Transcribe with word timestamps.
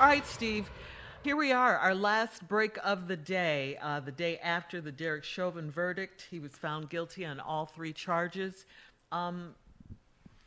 All 0.00 0.06
right, 0.06 0.26
Steve. 0.26 0.68
Here 1.22 1.36
we 1.36 1.52
are, 1.52 1.76
our 1.78 1.94
last 1.94 2.46
break 2.48 2.76
of 2.82 3.06
the 3.06 3.16
day, 3.16 3.78
uh, 3.80 4.00
the 4.00 4.10
day 4.10 4.38
after 4.38 4.80
the 4.80 4.90
Derek 4.90 5.22
Chauvin 5.22 5.70
verdict. 5.70 6.26
He 6.30 6.40
was 6.40 6.50
found 6.52 6.90
guilty 6.90 7.24
on 7.24 7.38
all 7.38 7.66
three 7.66 7.92
charges. 7.92 8.66
Um, 9.12 9.54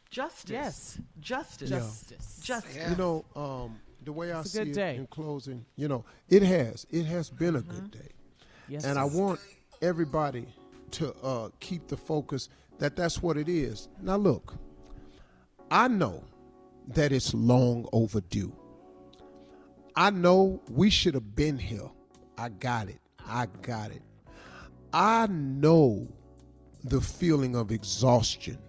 justice. 0.10 0.52
Yes. 0.52 1.00
Justice. 1.22 1.70
Justice. 1.70 2.40
Justice. 2.44 2.90
You 2.90 2.96
know, 2.98 3.26
um, 3.36 3.80
the 4.04 4.12
way 4.12 4.34
I 4.34 4.42
It's 4.42 4.50
a 4.54 4.66
see 4.66 4.70
it 4.70 4.74
day. 4.74 4.98
in 4.98 5.08
closing, 5.08 5.66
you 5.78 5.88
know, 5.88 6.04
it 6.30 6.44
has. 6.44 6.86
It 6.92 7.06
has 7.06 7.30
been 7.30 7.56
a 7.56 7.62
good 7.62 7.92
day. 7.92 8.12
Yes. 8.68 8.84
And 8.84 9.00
I 9.00 9.06
want 9.06 9.40
everybody 9.82 10.46
to 10.92 11.14
uh, 11.24 11.50
keep 11.62 11.88
the 11.88 11.98
focus 11.98 12.50
that 12.80 12.98
that's 12.98 13.24
what 13.24 13.38
it 13.38 13.48
is. 13.48 13.88
Now, 14.02 14.18
look, 14.18 14.56
I 15.72 15.88
know 15.88 16.24
that 16.90 17.14
it's 17.14 17.34
long 17.34 17.88
overdue. 17.94 18.54
I 19.98 20.12
know 20.12 20.62
we 20.70 20.92
should 20.92 21.16
have 21.16 21.36
been 21.36 21.58
here. 21.58 21.90
I 22.38 22.50
got 22.50 22.88
it. 22.88 23.00
I 23.28 23.48
got 23.64 23.90
it. 23.90 24.04
I 24.94 25.26
know 25.26 26.08
the 26.84 27.02
feeling 27.02 27.56
of 27.56 27.72
exhaustion, 27.72 28.60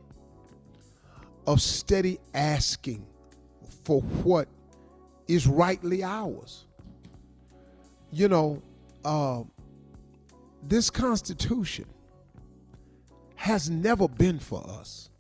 of 1.47 1.61
steady 1.61 2.19
asking 2.33 3.07
for 3.85 4.01
what 4.01 4.49
is 5.27 5.47
rightly 5.47 6.02
ours. 6.02 6.65
You 8.10 8.29
know, 8.29 8.63
uh, 9.05 9.43
this 10.63 10.88
Constitution 10.88 11.85
has 13.35 13.69
never 13.69 14.09
been 14.09 14.38
for 14.38 14.66
us. 14.66 15.10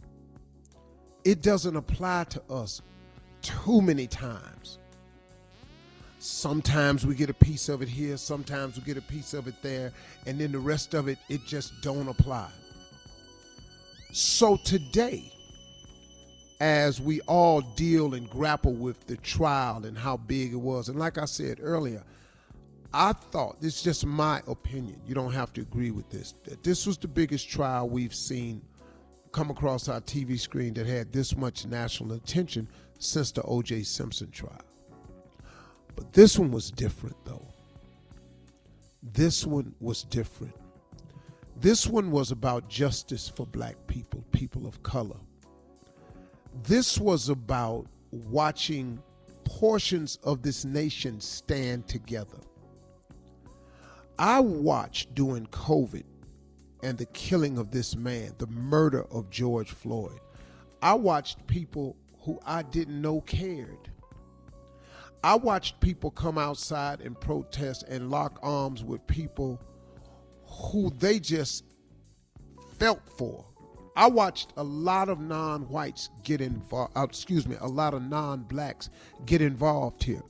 It 1.24 1.42
doesn't 1.42 1.76
apply 1.76 2.24
to 2.30 2.42
us 2.48 2.80
too 3.42 3.82
many 3.82 4.06
times. 4.06 4.78
Sometimes 6.18 7.06
we 7.06 7.14
get 7.14 7.30
a 7.30 7.34
piece 7.34 7.68
of 7.68 7.80
it 7.80 7.88
here, 7.88 8.16
sometimes 8.16 8.76
we 8.76 8.82
get 8.82 8.96
a 8.96 9.02
piece 9.02 9.34
of 9.34 9.46
it 9.46 9.54
there, 9.62 9.92
and 10.26 10.40
then 10.40 10.50
the 10.50 10.58
rest 10.58 10.94
of 10.94 11.06
it, 11.06 11.18
it 11.28 11.44
just 11.46 11.80
don't 11.80 12.08
apply. 12.08 12.50
So 14.12 14.56
today, 14.56 15.32
as 16.60 17.00
we 17.00 17.20
all 17.22 17.60
deal 17.60 18.14
and 18.14 18.28
grapple 18.28 18.72
with 18.72 19.06
the 19.06 19.16
trial 19.18 19.86
and 19.86 19.96
how 19.96 20.16
big 20.16 20.52
it 20.52 20.56
was, 20.56 20.88
and 20.88 20.98
like 20.98 21.18
I 21.18 21.24
said 21.24 21.58
earlier, 21.62 22.02
I 22.92 23.12
thought 23.12 23.60
this 23.60 23.76
is 23.76 23.82
just 23.82 24.06
my 24.06 24.42
opinion. 24.48 25.00
You 25.06 25.14
don't 25.14 25.32
have 25.32 25.52
to 25.52 25.60
agree 25.60 25.90
with 25.92 26.08
this. 26.10 26.34
That 26.44 26.64
this 26.64 26.86
was 26.86 26.98
the 26.98 27.06
biggest 27.06 27.48
trial 27.48 27.88
we've 27.88 28.14
seen 28.14 28.62
come 29.30 29.50
across 29.50 29.88
our 29.88 30.00
TV 30.00 30.40
screen 30.40 30.74
that 30.74 30.86
had 30.86 31.12
this 31.12 31.36
much 31.36 31.66
national 31.66 32.16
attention 32.16 32.66
since 32.98 33.30
the 33.30 33.42
O.J. 33.42 33.82
Simpson 33.82 34.30
trial. 34.30 34.62
But 35.98 36.12
this 36.12 36.38
one 36.38 36.52
was 36.52 36.70
different, 36.70 37.16
though. 37.24 37.48
This 39.02 39.44
one 39.44 39.74
was 39.80 40.04
different. 40.04 40.54
This 41.56 41.88
one 41.88 42.12
was 42.12 42.30
about 42.30 42.68
justice 42.68 43.28
for 43.28 43.44
black 43.44 43.74
people, 43.88 44.22
people 44.30 44.68
of 44.68 44.80
color. 44.84 45.16
This 46.62 46.98
was 46.98 47.30
about 47.30 47.86
watching 48.12 49.02
portions 49.42 50.20
of 50.22 50.40
this 50.40 50.64
nation 50.64 51.20
stand 51.20 51.88
together. 51.88 52.38
I 54.20 54.38
watched 54.38 55.16
during 55.16 55.46
COVID 55.46 56.04
and 56.84 56.96
the 56.96 57.06
killing 57.06 57.58
of 57.58 57.72
this 57.72 57.96
man, 57.96 58.34
the 58.38 58.46
murder 58.46 59.02
of 59.10 59.30
George 59.30 59.72
Floyd. 59.72 60.20
I 60.80 60.94
watched 60.94 61.44
people 61.48 61.96
who 62.20 62.38
I 62.46 62.62
didn't 62.62 63.02
know 63.02 63.20
cared. 63.22 63.90
I 65.22 65.34
watched 65.34 65.80
people 65.80 66.10
come 66.10 66.38
outside 66.38 67.00
and 67.00 67.18
protest 67.18 67.84
and 67.88 68.10
lock 68.10 68.38
arms 68.42 68.84
with 68.84 69.06
people 69.06 69.60
who 70.46 70.90
they 70.98 71.18
just 71.18 71.64
felt 72.78 73.00
for. 73.16 73.44
I 73.96 74.06
watched 74.06 74.52
a 74.56 74.62
lot 74.62 75.08
of 75.08 75.18
non-whites 75.18 76.10
get 76.22 76.40
involved. 76.40 76.96
Uh, 76.96 77.02
excuse 77.02 77.48
me, 77.48 77.56
a 77.60 77.66
lot 77.66 77.94
of 77.94 78.02
non-blacks 78.02 78.90
get 79.26 79.42
involved 79.42 80.04
here. 80.04 80.22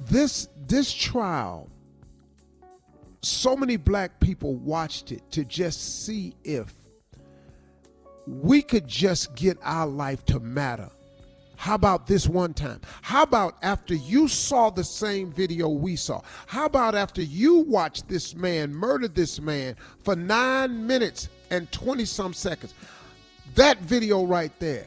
This 0.00 0.48
this 0.66 0.92
trial, 0.92 1.70
so 3.22 3.56
many 3.56 3.76
black 3.76 4.18
people 4.18 4.56
watched 4.56 5.12
it 5.12 5.22
to 5.30 5.44
just 5.44 6.04
see 6.04 6.34
if 6.42 6.74
we 8.26 8.62
could 8.62 8.88
just 8.88 9.36
get 9.36 9.56
our 9.62 9.86
life 9.86 10.24
to 10.24 10.40
matter. 10.40 10.90
How 11.64 11.76
about 11.76 12.06
this 12.06 12.28
one 12.28 12.52
time? 12.52 12.82
How 13.00 13.22
about 13.22 13.56
after 13.62 13.94
you 13.94 14.28
saw 14.28 14.68
the 14.68 14.84
same 14.84 15.32
video 15.32 15.66
we 15.66 15.96
saw? 15.96 16.20
How 16.46 16.66
about 16.66 16.94
after 16.94 17.22
you 17.22 17.60
watched 17.60 18.06
this 18.06 18.34
man 18.34 18.74
murder 18.74 19.08
this 19.08 19.40
man 19.40 19.74
for 20.02 20.14
nine 20.14 20.86
minutes 20.86 21.30
and 21.50 21.72
20 21.72 22.04
some 22.04 22.34
seconds? 22.34 22.74
That 23.54 23.78
video 23.78 24.24
right 24.24 24.52
there. 24.58 24.86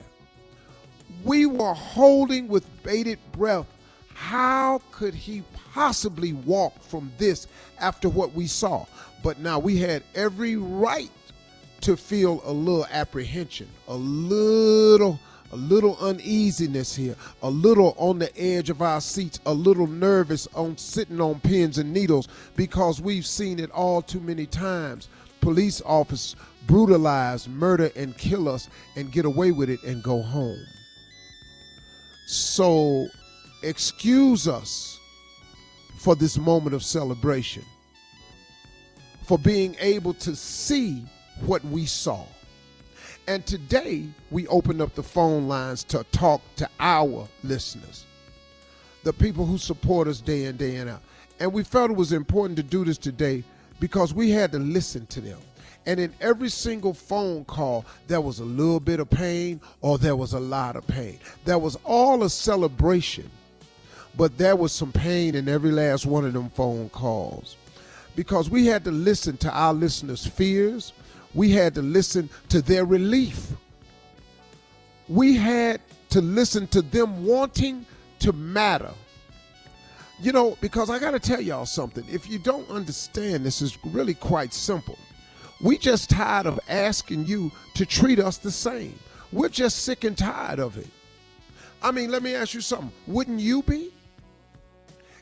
We 1.23 1.47
were 1.47 1.73
holding 1.73 2.47
with 2.47 2.63
bated 2.83 3.17
breath. 3.31 3.65
How 4.13 4.79
could 4.91 5.15
he 5.15 5.41
possibly 5.73 6.33
walk 6.33 6.79
from 6.83 7.11
this 7.17 7.47
after 7.79 8.07
what 8.07 8.33
we 8.33 8.45
saw? 8.45 8.85
But 9.23 9.39
now 9.39 9.57
we 9.57 9.77
had 9.77 10.03
every 10.13 10.57
right 10.57 11.09
to 11.81 11.97
feel 11.97 12.39
a 12.45 12.53
little 12.53 12.85
apprehension, 12.91 13.67
a 13.87 13.95
little 13.95 15.19
a 15.51 15.55
little 15.55 15.97
uneasiness 15.97 16.95
here, 16.95 17.15
a 17.41 17.49
little 17.49 17.95
on 17.97 18.19
the 18.19 18.35
edge 18.37 18.69
of 18.69 18.81
our 18.81 19.01
seats, 19.01 19.39
a 19.45 19.53
little 19.53 19.87
nervous 19.87 20.47
on 20.53 20.77
sitting 20.77 21.21
on 21.21 21.39
pins 21.39 21.77
and 21.77 21.93
needles 21.93 22.27
because 22.55 22.99
we've 23.01 23.25
seen 23.25 23.59
it 23.59 23.71
all 23.71 24.01
too 24.01 24.19
many 24.19 24.45
times. 24.45 25.09
Police 25.41 25.81
officers 25.85 26.35
brutalize, 26.65 27.47
murder, 27.47 27.89
and 27.95 28.17
kill 28.17 28.49
us 28.49 28.69
and 28.95 29.11
get 29.11 29.25
away 29.25 29.51
with 29.51 29.69
it 29.69 29.81
and 29.83 30.03
go 30.03 30.21
home. 30.21 30.65
So, 32.27 33.07
excuse 33.63 34.47
us 34.47 34.99
for 35.99 36.15
this 36.15 36.37
moment 36.37 36.75
of 36.75 36.83
celebration, 36.83 37.63
for 39.23 39.39
being 39.39 39.75
able 39.79 40.13
to 40.15 40.35
see 40.35 41.05
what 41.45 41.63
we 41.65 41.85
saw. 41.85 42.25
And 43.27 43.45
today, 43.45 44.05
we 44.31 44.47
opened 44.47 44.81
up 44.81 44.95
the 44.95 45.03
phone 45.03 45.49
lines 45.49 45.83
to 45.85 46.05
talk 46.13 46.41
to 46.55 46.69
our 46.79 47.27
listeners, 47.43 48.05
the 49.03 49.11
people 49.11 49.45
who 49.45 49.57
support 49.57 50.07
us 50.07 50.21
day 50.21 50.45
in, 50.45 50.55
day 50.55 50.77
in 50.77 50.87
out. 50.87 51.01
And 51.39 51.51
we 51.51 51.63
felt 51.63 51.91
it 51.91 51.97
was 51.97 52.13
important 52.13 52.55
to 52.55 52.63
do 52.63 52.85
this 52.85 52.97
today 52.97 53.43
because 53.81 54.13
we 54.13 54.29
had 54.29 54.53
to 54.53 54.59
listen 54.59 55.05
to 55.07 55.19
them. 55.19 55.39
And 55.85 55.99
in 55.99 56.13
every 56.21 56.49
single 56.49 56.93
phone 56.93 57.43
call, 57.45 57.85
there 58.07 58.21
was 58.21 58.39
a 58.39 58.45
little 58.45 58.79
bit 58.79 59.01
of 59.01 59.09
pain 59.09 59.59
or 59.81 59.97
there 59.97 60.15
was 60.15 60.33
a 60.33 60.39
lot 60.39 60.77
of 60.77 60.87
pain. 60.87 61.19
There 61.43 61.59
was 61.59 61.77
all 61.83 62.23
a 62.23 62.29
celebration, 62.29 63.29
but 64.17 64.37
there 64.37 64.55
was 64.55 64.71
some 64.71 64.91
pain 64.91 65.35
in 65.35 65.49
every 65.49 65.71
last 65.71 66.05
one 66.05 66.25
of 66.25 66.33
them 66.33 66.49
phone 66.49 66.89
calls 66.89 67.57
because 68.15 68.49
we 68.49 68.65
had 68.65 68.83
to 68.83 68.91
listen 68.91 69.37
to 69.37 69.51
our 69.51 69.73
listeners' 69.73 70.25
fears. 70.25 70.91
We 71.37 71.51
had 71.51 71.75
to 71.75 71.83
listen 71.83 72.31
to 72.49 72.63
their 72.63 72.83
relief. 72.83 73.51
We 75.07 75.35
had 75.35 75.81
to 76.09 76.19
listen 76.19 76.65
to 76.69 76.81
them 76.81 77.23
wanting 77.27 77.85
to 78.21 78.33
matter. 78.33 78.91
You 80.19 80.31
know, 80.31 80.57
because 80.61 80.89
I 80.89 80.97
got 80.97 81.11
to 81.11 81.19
tell 81.19 81.39
y'all 81.39 81.67
something. 81.67 82.03
If 82.09 82.27
you 82.27 82.39
don't 82.39 82.67
understand, 82.71 83.45
this 83.45 83.61
is 83.61 83.77
really 83.85 84.15
quite 84.15 84.51
simple. 84.51 84.97
We 85.61 85.77
just 85.77 86.09
tired 86.09 86.47
of 86.47 86.59
asking 86.67 87.27
you 87.27 87.51
to 87.75 87.85
treat 87.85 88.17
us 88.17 88.37
the 88.37 88.49
same. 88.49 88.97
We're 89.31 89.49
just 89.49 89.83
sick 89.83 90.05
and 90.05 90.17
tired 90.17 90.57
of 90.57 90.75
it. 90.79 90.89
I 91.83 91.91
mean, 91.91 92.09
let 92.09 92.23
me 92.23 92.33
ask 92.33 92.55
you 92.55 92.61
something. 92.61 92.91
Wouldn't 93.05 93.41
you 93.41 93.61
be? 93.61 93.93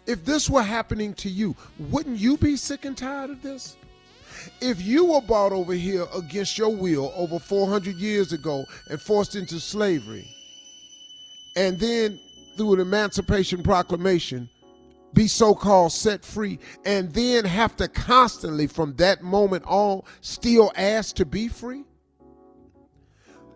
If 0.06 0.24
this 0.24 0.50
were 0.50 0.64
happening 0.64 1.14
to 1.16 1.30
you, 1.30 1.58
wouldn't 1.78 2.20
you 2.20 2.38
be 2.38 2.56
sick 2.56 2.86
and 2.86 2.98
tired 2.98 3.32
of 3.32 3.42
this? 3.42 3.76
If 4.62 4.82
you 4.82 5.06
were 5.06 5.22
brought 5.22 5.52
over 5.52 5.74
here 5.74 6.06
against 6.16 6.58
your 6.58 6.76
will 6.76 7.14
over 7.16 7.40
400 7.40 7.96
years 7.96 8.34
ago 8.34 8.66
and 8.90 9.02
forced 9.02 9.36
into 9.36 9.60
slavery, 9.60 10.28
and 11.56 11.80
then 11.80 12.20
through 12.58 12.76
an 12.76 12.80
Emancipation 12.80 13.64
Proclamation, 13.64 14.50
be 15.14 15.28
so 15.28 15.56
called 15.56 15.94
set 15.94 16.26
free, 16.26 16.60
and 16.86 17.14
then 17.14 17.46
have 17.46 17.76
to 17.78 17.88
constantly 17.88 18.68
from 18.68 18.96
that 18.98 19.24
moment 19.24 19.64
on 19.66 20.02
still 20.22 20.72
ask 20.76 21.16
to 21.16 21.26
be 21.26 21.48
free? 21.48 21.86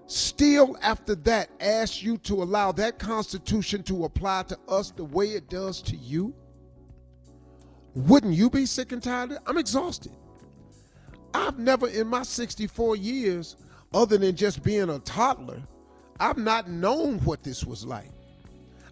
Still, 0.07 0.75
after 0.81 1.13
that, 1.13 1.49
ask 1.59 2.01
you 2.01 2.17
to 2.19 2.41
allow 2.41 2.71
that 2.71 2.97
Constitution 2.97 3.83
to 3.83 4.05
apply 4.05 4.43
to 4.43 4.57
us 4.67 4.89
the 4.89 5.03
way 5.03 5.27
it 5.27 5.49
does 5.49 5.83
to 5.83 5.95
you? 5.95 6.33
Wouldn't 7.93 8.33
you 8.33 8.49
be 8.49 8.65
sick 8.65 8.91
and 8.91 9.03
tired? 9.03 9.37
I'm 9.45 9.57
exhausted. 9.57 10.13
I've 11.33 11.59
never, 11.59 11.87
in 11.87 12.07
my 12.07 12.23
64 12.23 12.95
years, 12.95 13.55
other 13.93 14.17
than 14.17 14.35
just 14.35 14.63
being 14.63 14.89
a 14.89 14.99
toddler, 14.99 15.61
I've 16.19 16.37
not 16.37 16.69
known 16.69 17.19
what 17.19 17.43
this 17.43 17.63
was 17.63 17.85
like. 17.85 18.11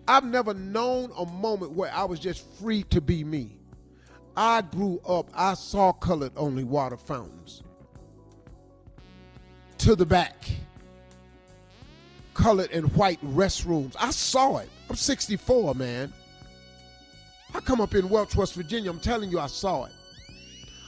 I've 0.07 0.23
never 0.23 0.53
known 0.53 1.11
a 1.17 1.25
moment 1.25 1.73
where 1.73 1.91
I 1.93 2.05
was 2.05 2.19
just 2.19 2.45
free 2.59 2.83
to 2.83 3.01
be 3.01 3.23
me. 3.23 3.57
I 4.37 4.61
grew 4.61 5.01
up, 5.07 5.29
I 5.33 5.55
saw 5.55 5.91
colored 5.91 6.31
only 6.37 6.63
water 6.63 6.95
fountains. 6.95 7.63
To 9.79 9.95
the 9.95 10.05
back, 10.05 10.49
colored 12.33 12.71
and 12.71 12.93
white 12.95 13.19
restrooms. 13.25 13.95
I 13.99 14.11
saw 14.11 14.57
it. 14.57 14.69
I'm 14.89 14.95
64, 14.95 15.75
man. 15.75 16.13
I 17.53 17.59
come 17.59 17.81
up 17.81 17.95
in 17.95 18.07
Welch, 18.09 18.35
West 18.35 18.53
Virginia. 18.53 18.91
I'm 18.91 18.99
telling 18.99 19.29
you, 19.29 19.39
I 19.39 19.47
saw 19.47 19.85
it. 19.85 19.91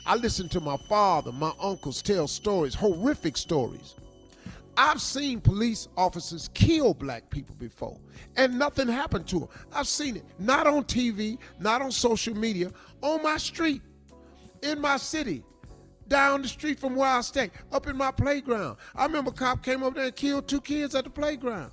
I 0.09 0.15
listened 0.15 0.49
to 0.51 0.59
my 0.59 0.75
father, 0.75 1.31
my 1.31 1.51
uncles 1.61 2.01
tell 2.01 2.27
stories, 2.27 2.73
horrific 2.73 3.37
stories. 3.37 3.93
I've 4.75 4.99
seen 4.99 5.39
police 5.39 5.87
officers 5.95 6.49
kill 6.55 6.95
black 6.95 7.29
people 7.29 7.53
before, 7.59 7.99
and 8.35 8.57
nothing 8.57 8.87
happened 8.87 9.27
to 9.27 9.41
them. 9.41 9.49
I've 9.71 9.87
seen 9.87 10.17
it, 10.17 10.25
not 10.39 10.65
on 10.65 10.85
TV, 10.85 11.37
not 11.59 11.83
on 11.83 11.91
social 11.91 12.35
media, 12.35 12.71
on 13.03 13.21
my 13.21 13.37
street, 13.37 13.83
in 14.63 14.81
my 14.81 14.97
city, 14.97 15.43
down 16.07 16.41
the 16.41 16.47
street 16.47 16.79
from 16.79 16.95
where 16.95 17.11
I 17.11 17.21
stay, 17.21 17.51
up 17.71 17.85
in 17.85 17.95
my 17.95 18.09
playground. 18.09 18.77
I 18.95 19.05
remember 19.05 19.29
a 19.29 19.33
cop 19.33 19.61
came 19.61 19.83
up 19.83 19.93
there 19.93 20.05
and 20.05 20.15
killed 20.15 20.47
two 20.47 20.61
kids 20.61 20.95
at 20.95 21.03
the 21.03 21.11
playground. 21.11 21.71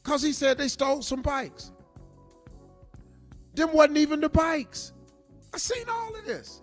Because 0.00 0.22
he 0.22 0.32
said 0.32 0.58
they 0.58 0.68
stole 0.68 1.02
some 1.02 1.22
bikes. 1.22 1.72
Them 3.54 3.72
wasn't 3.72 3.98
even 3.98 4.20
the 4.20 4.28
bikes. 4.28 4.92
I 5.54 5.58
seen 5.58 5.88
all 5.88 6.14
of 6.14 6.24
this. 6.24 6.62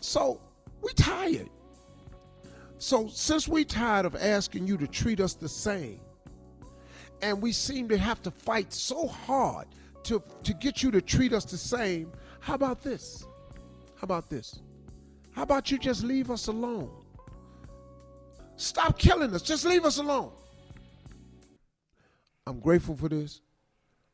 So 0.00 0.40
we 0.82 0.92
tired. 0.92 1.48
So 2.78 3.08
since 3.08 3.48
we 3.48 3.64
tired 3.64 4.04
of 4.04 4.14
asking 4.16 4.66
you 4.66 4.76
to 4.76 4.86
treat 4.86 5.20
us 5.20 5.34
the 5.34 5.48
same, 5.48 6.00
and 7.22 7.40
we 7.40 7.52
seem 7.52 7.88
to 7.88 7.96
have 7.96 8.22
to 8.22 8.30
fight 8.30 8.72
so 8.72 9.06
hard 9.06 9.66
to, 10.02 10.22
to 10.42 10.52
get 10.52 10.82
you 10.82 10.90
to 10.90 11.00
treat 11.00 11.32
us 11.32 11.46
the 11.46 11.56
same, 11.56 12.12
how 12.40 12.54
about 12.54 12.82
this? 12.82 13.24
How 13.96 14.04
about 14.04 14.28
this? 14.28 14.60
How 15.30 15.42
about 15.42 15.70
you 15.70 15.78
just 15.78 16.04
leave 16.04 16.30
us 16.30 16.48
alone? 16.48 16.90
Stop 18.56 18.98
killing 18.98 19.34
us. 19.34 19.42
Just 19.42 19.64
leave 19.64 19.84
us 19.84 19.98
alone. 19.98 20.30
I'm 22.46 22.60
grateful 22.60 22.94
for 22.94 23.08
this. 23.08 23.40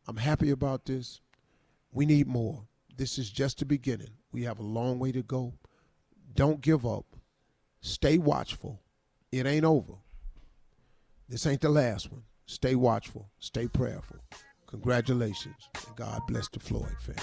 I'm 0.06 0.16
happy 0.16 0.50
about 0.50 0.84
this. 0.84 1.20
We 1.92 2.06
need 2.06 2.28
more. 2.28 2.62
This 3.00 3.16
is 3.16 3.30
just 3.30 3.60
the 3.60 3.64
beginning. 3.64 4.10
We 4.30 4.42
have 4.42 4.58
a 4.58 4.62
long 4.62 4.98
way 4.98 5.10
to 5.10 5.22
go. 5.22 5.54
Don't 6.34 6.60
give 6.60 6.84
up. 6.84 7.06
Stay 7.80 8.18
watchful. 8.18 8.82
It 9.32 9.46
ain't 9.46 9.64
over. 9.64 9.94
This 11.26 11.46
ain't 11.46 11.62
the 11.62 11.70
last 11.70 12.12
one. 12.12 12.24
Stay 12.44 12.74
watchful. 12.74 13.30
Stay 13.38 13.68
prayerful. 13.68 14.18
Congratulations. 14.66 15.70
And 15.86 15.96
God 15.96 16.20
bless 16.28 16.50
the 16.50 16.60
Floyd 16.60 16.94
family. 17.00 17.22